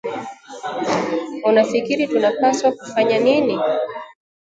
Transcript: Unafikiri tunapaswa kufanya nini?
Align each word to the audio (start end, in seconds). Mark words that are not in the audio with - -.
Unafikiri 1.43 2.07
tunapaswa 2.07 2.71
kufanya 2.71 3.17
nini? 3.19 3.59